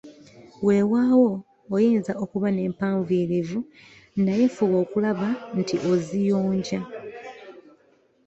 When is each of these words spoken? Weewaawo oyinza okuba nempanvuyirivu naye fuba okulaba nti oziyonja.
Weewaawo 0.65 1.31
oyinza 1.75 2.13
okuba 2.23 2.47
nempanvuyirivu 2.51 3.59
naye 4.23 4.45
fuba 4.55 4.75
okulaba 4.83 5.27
nti 5.59 5.75
oziyonja. 5.91 6.79